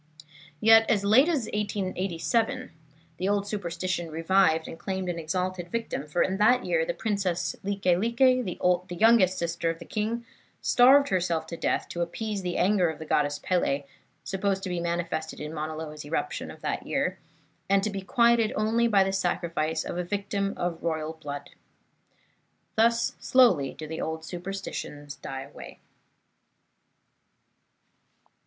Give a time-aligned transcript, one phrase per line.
[0.59, 2.71] Yet as late as 1887
[3.17, 7.55] the old superstition revived and claimed an exalted victim, for in that year the Princess
[7.61, 10.25] Like Like, the youngest sister of the king,
[10.59, 13.83] starved herself to death to appease the anger of the Goddess Pele,
[14.23, 17.19] supposed to be manifested in Mauna Loa's eruption of that year,
[17.69, 21.51] and to be quieted only by the sacrifice of a victim of royal blood.
[22.75, 25.77] Thus slowly do the old superstitions die away.